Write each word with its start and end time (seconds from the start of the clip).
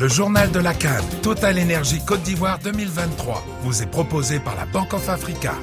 Le 0.00 0.06
journal 0.06 0.48
de 0.52 0.60
la 0.60 0.74
Cannes, 0.74 1.04
Total 1.24 1.58
Énergie 1.58 1.98
Côte 2.04 2.22
d'Ivoire 2.22 2.60
2023, 2.62 3.44
vous 3.62 3.82
est 3.82 3.90
proposé 3.90 4.38
par 4.38 4.54
la 4.54 4.64
Bank 4.64 4.94
of 4.94 5.08
Africa. 5.08 5.54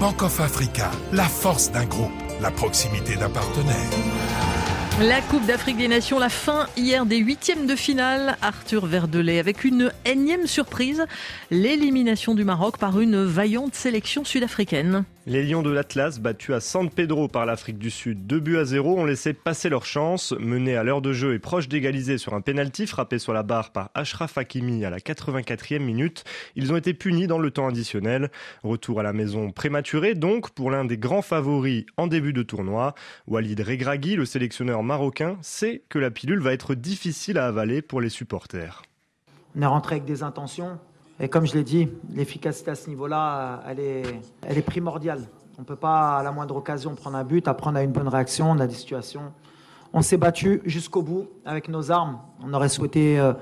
Bank 0.00 0.22
of 0.22 0.40
Africa, 0.40 0.90
la 1.12 1.24
force 1.24 1.70
d'un 1.70 1.84
groupe, 1.84 2.10
la 2.40 2.50
proximité 2.50 3.16
d'un 3.16 3.28
partenaire. 3.28 3.90
La 5.08 5.20
Coupe 5.20 5.44
d'Afrique 5.46 5.78
des 5.78 5.88
Nations, 5.88 6.20
la 6.20 6.28
fin 6.28 6.68
hier 6.76 7.06
des 7.06 7.16
huitièmes 7.16 7.66
de 7.66 7.74
finale. 7.74 8.36
Arthur 8.40 8.86
Verdelet 8.86 9.40
avec 9.40 9.64
une 9.64 9.90
énième 10.04 10.46
surprise, 10.46 11.06
l'élimination 11.50 12.36
du 12.36 12.44
Maroc 12.44 12.78
par 12.78 13.00
une 13.00 13.24
vaillante 13.24 13.74
sélection 13.74 14.24
sud-africaine. 14.24 15.04
Les 15.24 15.44
Lions 15.44 15.62
de 15.62 15.70
l'Atlas, 15.70 16.18
battus 16.18 16.52
à 16.52 16.58
San 16.58 16.90
Pedro 16.90 17.28
par 17.28 17.46
l'Afrique 17.46 17.78
du 17.78 17.90
Sud 17.90 18.26
2 18.26 18.40
buts 18.40 18.56
à 18.58 18.64
0, 18.64 18.98
ont 18.98 19.04
laissé 19.04 19.32
passer 19.32 19.68
leur 19.68 19.86
chance. 19.86 20.34
Menés 20.40 20.74
à 20.74 20.82
l'heure 20.82 21.00
de 21.00 21.12
jeu 21.12 21.34
et 21.34 21.38
proches 21.38 21.68
d'égaliser 21.68 22.18
sur 22.18 22.34
un 22.34 22.40
pénalty 22.40 22.88
frappé 22.88 23.20
sur 23.20 23.32
la 23.32 23.44
barre 23.44 23.70
par 23.70 23.90
Ashraf 23.94 24.36
Hakimi 24.36 24.84
à 24.84 24.90
la 24.90 24.98
84e 24.98 25.78
minute, 25.78 26.24
ils 26.56 26.72
ont 26.72 26.76
été 26.76 26.92
punis 26.92 27.28
dans 27.28 27.38
le 27.38 27.52
temps 27.52 27.68
additionnel. 27.68 28.32
Retour 28.64 28.98
à 28.98 29.04
la 29.04 29.12
maison 29.12 29.52
prématuré 29.52 30.16
donc 30.16 30.50
pour 30.50 30.72
l'un 30.72 30.84
des 30.84 30.98
grands 30.98 31.22
favoris 31.22 31.86
en 31.96 32.08
début 32.08 32.32
de 32.32 32.42
tournoi. 32.42 32.96
Walid 33.28 33.60
Regragui, 33.60 34.16
le 34.16 34.24
sélectionneur 34.24 34.82
marocain, 34.92 35.38
sait 35.40 35.84
que 35.88 35.98
la 35.98 36.10
pilule 36.10 36.40
va 36.40 36.52
être 36.52 36.74
difficile 36.74 37.38
à 37.38 37.46
avaler 37.46 37.80
pour 37.80 38.02
les 38.02 38.10
supporters. 38.10 38.82
On 39.56 39.62
est 39.62 39.66
rentré 39.66 39.94
avec 39.94 40.04
des 40.04 40.22
intentions, 40.22 40.78
et 41.18 41.30
comme 41.30 41.46
je 41.46 41.54
l'ai 41.54 41.64
dit, 41.64 41.88
l'efficacité 42.14 42.72
à 42.72 42.74
ce 42.74 42.90
niveau-là, 42.90 43.62
elle 43.66 43.80
est, 43.80 44.62
primordiale. 44.62 45.22
On 45.56 45.62
ne 45.62 45.66
peut 45.66 45.76
pas, 45.76 46.18
à 46.18 46.22
la 46.22 46.30
moindre 46.30 46.56
occasion, 46.56 46.94
prendre 46.94 47.16
un 47.16 47.24
but. 47.24 47.48
Après, 47.48 47.70
on 47.70 47.74
a 47.74 47.82
une 47.82 47.92
bonne 47.92 48.08
réaction, 48.08 48.50
on 48.50 48.58
a 48.58 48.66
des 48.66 48.74
situations. 48.74 49.32
On 49.94 50.02
s'est 50.02 50.18
battu 50.18 50.60
jusqu'au 50.66 51.00
bout 51.00 51.30
avec 51.46 51.70
nos 51.70 51.90
armes. 51.90 52.18
On 52.42 52.52
aurait 52.52 52.68
souhaité 52.68 53.18
euh, 53.18 53.32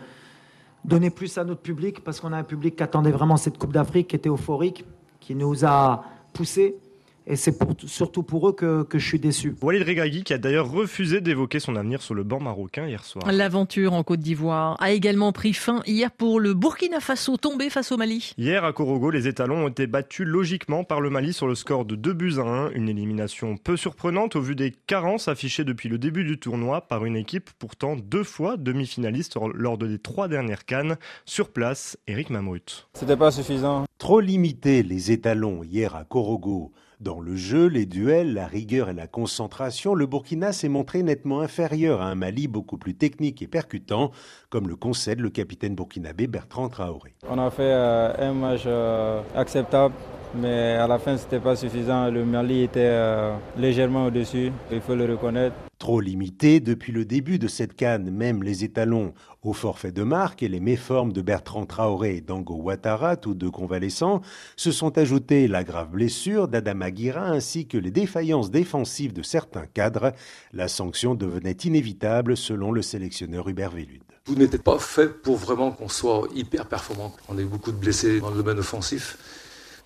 donner 0.84 1.10
plus 1.10 1.36
à 1.36 1.42
notre 1.42 1.62
public 1.62 2.04
parce 2.04 2.20
qu'on 2.20 2.32
a 2.32 2.36
un 2.36 2.44
public 2.44 2.76
qui 2.76 2.82
attendait 2.84 3.10
vraiment 3.10 3.36
cette 3.36 3.58
Coupe 3.58 3.72
d'Afrique, 3.72 4.06
qui 4.06 4.16
était 4.16 4.28
euphorique, 4.28 4.84
qui 5.18 5.34
nous 5.34 5.64
a 5.64 6.04
poussés. 6.32 6.76
Et 7.26 7.36
c'est 7.36 7.56
surtout 7.86 8.22
pour 8.22 8.48
eux 8.48 8.52
que, 8.52 8.86
je 8.92 9.06
suis 9.06 9.18
déçu. 9.18 9.54
Walid 9.62 9.82
Regragui 9.82 10.24
qui 10.24 10.32
a 10.32 10.38
d'ailleurs 10.38 10.70
refusé 10.70 11.20
d'évoquer 11.20 11.60
son 11.60 11.76
avenir 11.76 12.02
sur 12.02 12.14
le 12.14 12.24
banc 12.24 12.40
marocain 12.40 12.86
hier 12.86 13.04
soir. 13.04 13.30
L'aventure 13.30 13.92
en 13.92 14.02
Côte 14.02 14.20
d'Ivoire 14.20 14.76
a 14.80 14.90
également 14.90 15.32
pris 15.32 15.52
fin 15.52 15.80
hier 15.86 16.10
pour 16.10 16.40
le 16.40 16.54
Burkina 16.54 17.00
Faso 17.00 17.36
tombé 17.36 17.70
face 17.70 17.92
au 17.92 17.96
Mali. 17.96 18.32
Hier 18.38 18.64
à 18.64 18.72
Korogo, 18.72 19.10
les 19.10 19.28
étalons 19.28 19.64
ont 19.64 19.68
été 19.68 19.86
battus 19.86 20.26
logiquement 20.26 20.84
par 20.84 21.00
le 21.00 21.10
Mali 21.10 21.32
sur 21.32 21.46
le 21.46 21.54
score 21.54 21.84
de 21.84 21.94
2 21.94 22.12
buts 22.12 22.34
à 22.38 22.42
1. 22.42 22.70
Une 22.70 22.88
élimination 22.88 23.56
peu 23.56 23.76
surprenante 23.76 24.36
au 24.36 24.40
vu 24.40 24.56
des 24.56 24.72
carences 24.86 25.28
affichées 25.28 25.64
depuis 25.64 25.88
le 25.88 25.98
début 25.98 26.24
du 26.24 26.38
tournoi 26.38 26.80
par 26.82 27.04
une 27.04 27.16
équipe 27.16 27.50
pourtant 27.58 27.96
deux 27.96 28.24
fois 28.24 28.56
demi-finaliste 28.56 29.36
lors 29.54 29.78
des 29.78 29.98
trois 29.98 30.28
dernières 30.28 30.64
cannes. 30.64 30.96
Sur 31.24 31.50
place, 31.50 31.98
Eric 32.06 32.30
Mamrut. 32.30 32.88
C'était 32.94 33.16
pas 33.16 33.30
suffisant. 33.30 33.84
Trop 33.98 34.20
limité 34.20 34.82
les 34.82 35.12
étalons 35.12 35.62
hier 35.62 35.94
à 35.94 36.04
Korogo. 36.04 36.72
Dans 37.00 37.18
le 37.18 37.34
jeu, 37.34 37.66
les 37.66 37.86
duels, 37.86 38.34
la 38.34 38.46
rigueur 38.46 38.90
et 38.90 38.92
la 38.92 39.06
concentration, 39.06 39.94
le 39.94 40.04
Burkina 40.04 40.52
s'est 40.52 40.68
montré 40.68 41.02
nettement 41.02 41.40
inférieur 41.40 42.02
à 42.02 42.08
un 42.08 42.14
Mali 42.14 42.46
beaucoup 42.46 42.76
plus 42.76 42.94
technique 42.94 43.40
et 43.40 43.46
percutant, 43.46 44.10
comme 44.50 44.68
le 44.68 44.76
concède 44.76 45.18
le 45.20 45.30
capitaine 45.30 45.74
burkinabé 45.74 46.26
Bertrand 46.26 46.68
Traoré. 46.68 47.14
On 47.26 47.38
a 47.38 47.50
fait 47.50 47.62
euh, 47.62 48.12
un 48.18 48.34
match 48.34 48.64
euh, 48.66 49.22
acceptable 49.34 49.94
mais 50.34 50.74
à 50.74 50.86
la 50.86 50.98
fin, 50.98 51.16
ce 51.16 51.24
n'était 51.24 51.40
pas 51.40 51.56
suffisant. 51.56 52.10
Le 52.10 52.24
Mali 52.24 52.62
était 52.62 52.80
euh, 52.82 53.34
légèrement 53.56 54.06
au-dessus, 54.06 54.52
il 54.70 54.80
faut 54.80 54.94
le 54.94 55.04
reconnaître. 55.04 55.54
Trop 55.78 56.00
limité 56.00 56.60
depuis 56.60 56.92
le 56.92 57.04
début 57.04 57.38
de 57.38 57.48
cette 57.48 57.74
canne, 57.74 58.10
même 58.10 58.42
les 58.42 58.64
étalons 58.64 59.14
au 59.42 59.54
forfait 59.54 59.92
de 59.92 60.02
marque 60.02 60.42
et 60.42 60.48
les 60.48 60.60
méformes 60.60 61.12
de 61.12 61.22
Bertrand 61.22 61.64
Traoré 61.64 62.16
et 62.16 62.20
d'Ango 62.20 62.54
Ouattara, 62.56 63.16
tous 63.16 63.34
deux 63.34 63.50
convalescents, 63.50 64.20
se 64.56 64.72
sont 64.72 64.98
ajoutés 64.98 65.48
la 65.48 65.64
grave 65.64 65.90
blessure 65.90 66.48
d'Adama 66.48 66.90
Guira 66.90 67.24
ainsi 67.24 67.66
que 67.66 67.78
les 67.78 67.90
défaillances 67.90 68.50
défensives 68.50 69.14
de 69.14 69.22
certains 69.22 69.66
cadres. 69.66 70.12
La 70.52 70.68
sanction 70.68 71.14
devenait 71.14 71.56
inévitable 71.64 72.36
selon 72.36 72.72
le 72.72 72.82
sélectionneur 72.82 73.48
Hubert 73.48 73.70
Vélude. 73.70 74.02
Vous 74.26 74.34
n'êtes 74.34 74.62
pas 74.62 74.78
fait 74.78 75.08
pour 75.08 75.36
vraiment 75.36 75.70
qu'on 75.72 75.88
soit 75.88 76.28
hyper 76.34 76.66
performant. 76.66 77.14
On 77.28 77.38
a 77.38 77.40
eu 77.40 77.46
beaucoup 77.46 77.72
de 77.72 77.76
blessés 77.78 78.20
dans 78.20 78.30
le 78.30 78.36
domaine 78.36 78.58
offensif. 78.58 79.39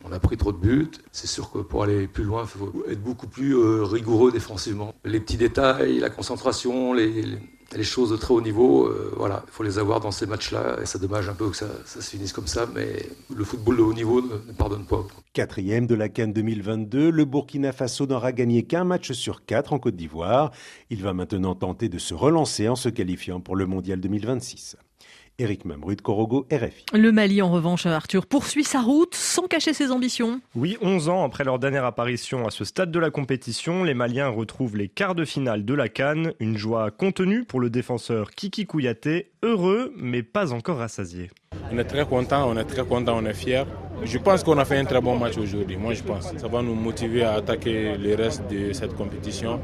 On 0.05 0.12
a 0.12 0.19
pris 0.19 0.37
trop 0.37 0.53
de 0.53 0.59
buts. 0.59 0.91
C'est 1.12 1.27
sûr 1.27 1.50
que 1.50 1.59
pour 1.59 1.82
aller 1.82 2.06
plus 2.06 2.25
loin, 2.25 2.43
il 2.43 2.49
faut 2.49 2.84
être 2.91 3.03
beaucoup 3.03 3.27
plus 3.27 3.56
euh, 3.56 3.84
rigoureux 3.84 4.32
défensivement. 4.32 4.94
Les 5.05 5.21
petits 5.21 5.37
détails, 5.37 5.99
la 5.99 6.10
concentration, 6.10 6.93
les, 6.93 7.38
choses 7.82 8.10
de 8.10 8.16
très 8.16 8.32
haut 8.32 8.41
niveau, 8.41 8.87
euh, 8.87 9.12
voilà, 9.16 9.43
il 9.47 9.50
faut 9.50 9.62
les 9.62 9.78
avoir 9.78 10.00
dans 10.00 10.10
ces 10.10 10.27
matchs-là. 10.27 10.78
Et 10.81 10.87
c'est 10.87 11.00
dommage 11.00 11.28
un 11.28 11.34
peu 11.34 11.50
que 11.50 11.56
ça, 11.56 11.66
se 11.84 12.00
finisse 12.00 12.32
comme 12.32 12.47
ça, 12.47 12.69
mais 12.75 13.06
le 13.34 13.44
football 13.44 13.77
de 13.77 13.82
haut 13.82 13.94
niveau 13.94 14.22
ne, 14.22 14.53
pardonne 14.53 14.87
pas. 14.87 15.05
Quatrième 15.32 15.87
de 15.87 15.94
la 15.94 16.09
Cannes 16.09 16.32
2022, 16.32 17.11
le 17.11 17.25
Burkina 17.25 17.72
Faso 17.72 18.06
n'aura 18.06 18.32
gagné 18.32 18.62
qu'un 18.62 18.84
match 18.84 19.12
sur 19.12 19.44
quatre 19.44 19.72
en 19.72 19.78
Côte 19.78 19.97
d'Ivoire. 19.97 20.53
Il 20.91 21.03
va 21.03 21.12
maintenant 21.12 21.55
tenter 21.55 21.88
de 21.88 21.99
se 21.99 22.15
relancer 22.15 22.69
en 22.69 22.76
se 22.76 22.88
qualifiant 22.88 23.41
pour 23.41 23.56
le 23.56 23.66
Mondial 23.66 24.00
2026. 24.00 24.76
Éric 25.41 25.65
Mamrud, 25.65 26.00
Corogo, 26.00 26.47
RFI. 26.53 26.84
Le 26.93 27.11
Mali, 27.11 27.43
en 27.43 27.50
revanche, 27.50 27.87
Arthur, 27.87 28.25
poursuit 28.27 28.62
sa 28.62 28.81
route 28.81 29.17
sans 29.17 29.49
cacher 29.49 29.72
ses 29.72 29.91
ambitions. 29.91 30.41
Oui, 30.55 30.77
11 30.81 31.09
ans 31.09 31.25
après 31.25 31.43
leur 31.43 31.59
dernière 31.59 31.84
apparition 31.84 32.47
à 32.47 32.50
ce 32.50 32.65
stade 32.65 32.93
de 32.93 33.00
la 33.00 33.11
compétition, 33.11 33.83
les 33.83 33.94
Maliens 33.94 34.28
retrouvent 34.28 34.77
les 34.77 34.87
quarts 34.87 35.17
de 35.17 35.25
finale 35.25 35.65
de 35.65 35.75
la 35.75 35.89
Cannes. 35.89 36.34
Une 36.39 36.56
joie 36.56 36.93
contenue 36.93 37.44
pour 37.44 37.59
le 37.59 37.69
défenseur 37.69 38.31
Kiki 38.31 38.65
Kouyaté, 38.65 39.33
heureux 39.43 39.93
mais 39.97 40.23
pas 40.23 40.53
encore 40.53 40.78
rassasié. 40.78 41.31
On 41.73 41.78
est 41.78 41.84
très 41.84 42.06
content, 42.06 42.49
on 42.49 42.56
est 42.56 42.65
très 42.65 42.84
content, 42.84 43.19
on 43.21 43.27
est 43.27 43.34
fiers. 43.34 43.65
Je 44.05 44.19
pense 44.19 44.44
qu'on 44.44 44.59
a 44.59 44.65
fait 44.65 44.78
un 44.78 44.84
très 44.84 45.00
bon 45.00 45.19
match 45.19 45.37
aujourd'hui, 45.37 45.77
moi 45.77 45.94
je 45.94 46.05
pense. 46.05 46.33
Ça 46.37 46.47
va 46.47 46.62
nous 46.62 46.77
motiver 46.77 47.25
à 47.25 47.33
attaquer 47.34 47.97
le 47.97 48.15
reste 48.15 48.49
de 48.49 48.73
cette 48.73 48.94
compétition 48.94 49.61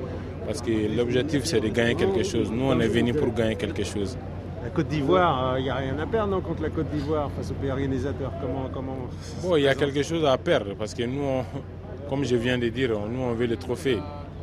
parce 0.47 0.62
que 0.62 0.97
l'objectif 0.97 1.44
c'est 1.44 1.60
de 1.60 1.69
gagner 1.69 1.94
quelque 1.94 2.25
chose. 2.25 2.50
Nous 2.50 2.64
on 2.64 2.80
est 2.80 2.88
venus 2.88 3.14
pour 3.16 3.32
gagner 3.32 3.54
quelque 3.54 3.84
chose. 3.84 4.19
La 4.62 4.69
Côte 4.69 4.88
d'Ivoire, 4.88 5.59
il 5.59 5.60
euh, 5.60 5.65
n'y 5.65 5.71
a 5.71 5.75
rien 5.76 5.98
à 5.98 6.06
perdre 6.06 6.32
non, 6.32 6.43
contre 6.43 6.62
la 6.62 6.69
Côte 6.69 6.91
d'Ivoire 6.91 7.31
face 7.31 7.50
aux 7.50 7.54
pays 7.54 7.71
organisateurs. 7.71 8.32
Comment, 8.43 8.69
comment 8.72 8.97
Bon, 9.43 9.56
il 9.56 9.62
y 9.62 9.69
a 9.69 9.75
quelque 9.75 10.03
chose 10.03 10.22
à 10.26 10.37
perdre 10.37 10.75
parce 10.75 10.93
que 10.93 11.03
nous, 11.04 11.43
comme 12.10 12.25
je 12.25 12.37
viens 12.37 12.59
de 12.59 12.69
dire, 12.69 12.91
nous 13.09 13.22
on 13.22 13.32
veut 13.32 13.47
les 13.47 13.56
trophées. 13.56 13.98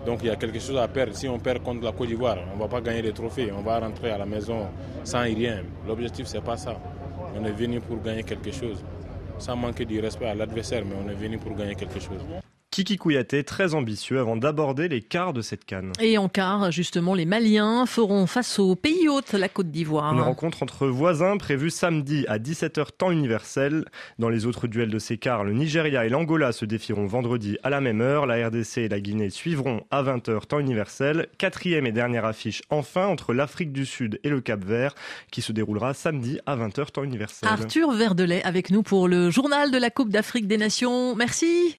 Donc 0.07 0.19
il 0.23 0.28
y 0.28 0.29
a 0.31 0.35
quelque 0.35 0.59
chose 0.59 0.78
à 0.78 0.88
perdre. 0.88 1.13
Si 1.13 1.28
on 1.28 1.38
perd 1.38 1.61
contre 1.61 1.83
la 1.83 1.91
Côte 1.91 2.07
d'Ivoire, 2.07 2.38
on 2.51 2.55
ne 2.55 2.61
va 2.61 2.67
pas 2.67 2.81
gagner 2.81 3.03
les 3.03 3.13
trophées. 3.13 3.51
On 3.55 3.61
va 3.61 3.79
rentrer 3.79 4.09
à 4.09 4.17
la 4.17 4.25
maison 4.25 4.66
sans 5.03 5.22
rien. 5.22 5.61
L'objectif, 5.88 6.25
ce 6.25 6.38
n'est 6.38 6.44
pas 6.44 6.57
ça. 6.57 6.79
On 7.39 7.45
est 7.45 7.51
venu 7.51 7.79
pour 7.79 8.01
gagner 8.01 8.23
quelque 8.23 8.51
chose. 8.51 8.84
Sans 9.38 9.55
manquer 9.55 9.85
du 9.85 9.99
respect 9.99 10.25
à 10.25 10.34
l'adversaire, 10.34 10.84
mais 10.84 10.95
on 11.05 11.07
est 11.09 11.13
venu 11.13 11.38
pour 11.38 11.55
gagner 11.55 11.75
quelque 11.75 11.99
chose. 11.99 12.22
Kiki 12.77 12.97
Kouyaté, 12.97 13.43
très 13.43 13.73
ambitieux 13.73 14.19
avant 14.19 14.38
d'aborder 14.38 14.88
les 14.88 15.01
quarts 15.01 15.33
de 15.33 15.41
cette 15.41 15.65
canne. 15.65 15.93
Et 15.99 16.19
en 16.19 16.29
quart, 16.29 16.71
justement, 16.71 17.15
les 17.15 17.25
Maliens 17.25 17.88
feront 17.88 18.27
face 18.27 18.59
au 18.59 18.75
pays 18.75 19.09
hôte, 19.09 19.33
la 19.33 19.49
Côte 19.49 19.71
d'Ivoire. 19.71 20.13
Une 20.13 20.21
rencontre 20.21 20.61
entre 20.61 20.85
voisins 20.85 21.37
prévue 21.37 21.71
samedi 21.71 22.23
à 22.27 22.37
17h 22.37 22.89
temps 22.95 23.09
universel. 23.09 23.85
Dans 24.19 24.29
les 24.29 24.45
autres 24.45 24.67
duels 24.67 24.91
de 24.91 24.99
ces 24.99 25.17
quarts, 25.17 25.43
le 25.43 25.53
Nigeria 25.53 26.05
et 26.05 26.09
l'Angola 26.09 26.51
se 26.51 26.66
défieront 26.66 27.07
vendredi 27.07 27.57
à 27.63 27.71
la 27.71 27.81
même 27.81 27.99
heure. 27.99 28.27
La 28.27 28.47
RDC 28.47 28.77
et 28.77 28.89
la 28.89 28.99
Guinée 28.99 29.31
suivront 29.31 29.81
à 29.89 30.03
20h 30.03 30.45
temps 30.45 30.59
universel. 30.59 31.29
Quatrième 31.39 31.87
et 31.87 31.91
dernière 31.91 32.25
affiche 32.25 32.61
enfin 32.69 33.07
entre 33.07 33.33
l'Afrique 33.33 33.71
du 33.71 33.87
Sud 33.87 34.19
et 34.23 34.29
le 34.29 34.39
Cap 34.39 34.63
Vert 34.63 34.93
qui 35.31 35.41
se 35.41 35.51
déroulera 35.51 35.95
samedi 35.95 36.37
à 36.45 36.55
20h 36.55 36.91
temps 36.91 37.03
universel. 37.03 37.49
Arthur 37.49 37.91
Verdelet 37.93 38.43
avec 38.43 38.69
nous 38.69 38.83
pour 38.83 39.07
le 39.07 39.31
journal 39.31 39.71
de 39.71 39.79
la 39.79 39.89
Coupe 39.89 40.09
d'Afrique 40.09 40.45
des 40.45 40.57
Nations. 40.57 41.16
Merci. 41.16 41.75